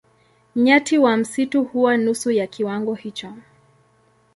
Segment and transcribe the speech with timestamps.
[0.55, 3.33] Nyati wa msitu huwa nusu ya kiwango hicho.